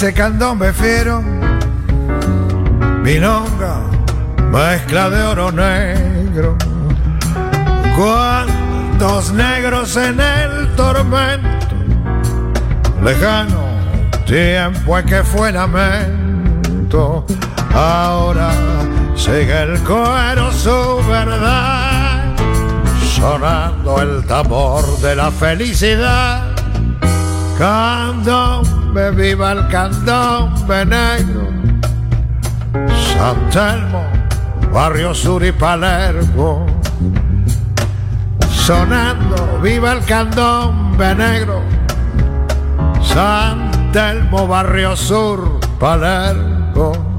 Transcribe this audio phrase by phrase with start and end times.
[0.00, 1.20] Ese candombe fiero,
[3.02, 3.82] milonga,
[4.50, 6.56] mezcla de oro negro.
[7.98, 11.76] Cuantos negros en el tormento,
[13.04, 13.62] lejano
[14.24, 17.26] tiempo es que fue lamento.
[17.74, 18.52] Ahora
[19.14, 22.34] sigue el cuero su verdad,
[23.16, 26.54] sonando el tambor de la felicidad.
[27.58, 31.48] Candombe, viva el candombe negro.
[33.14, 34.02] San Telmo,
[34.72, 36.66] Barrio Sur y Palermo.
[38.48, 41.62] Sonando, viva el candombe negro.
[43.02, 47.09] San Telmo, Barrio Sur, Palermo.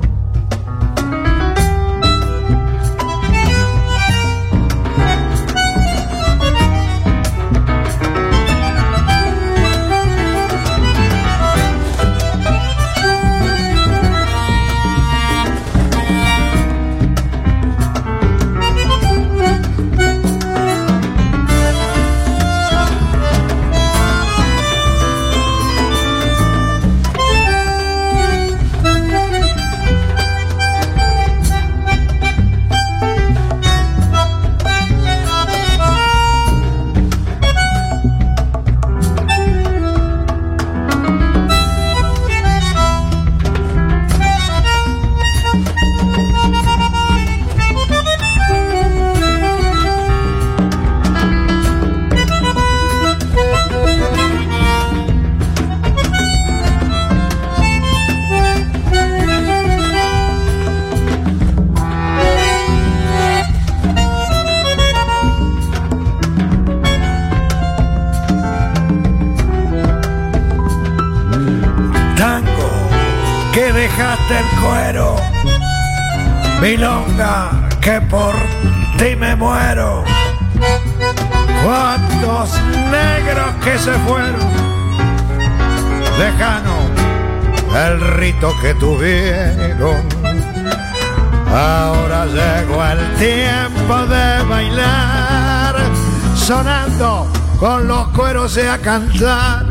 [97.59, 99.65] Con los cueros y a cantar.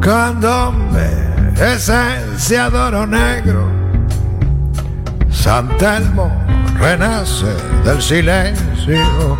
[0.00, 1.10] Candombe,
[1.60, 3.70] esencia de oro negro.
[5.30, 6.30] San Telmo
[6.78, 7.54] renace
[7.84, 9.38] del silencio.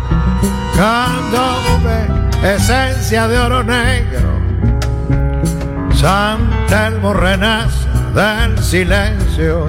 [0.75, 2.07] Candombe,
[2.43, 4.29] esencia de oro negro.
[5.93, 9.65] San Telmo renace del silencio.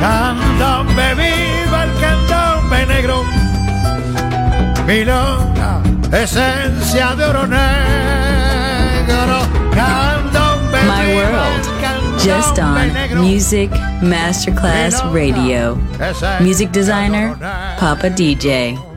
[0.00, 3.37] Candombe, viva el candombe negro.
[4.88, 7.58] Milonga, esencia de oro negro.
[9.70, 12.18] Candombe, My World.
[12.18, 12.90] Just on.
[13.20, 13.70] Music
[14.00, 15.76] Masterclass Radio.
[16.40, 17.36] Music designer.
[17.78, 18.87] Papa DJ.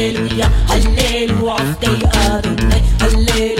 [0.00, 3.59] Hallelujah, Hallelujah, stay the other night, Hallelujah.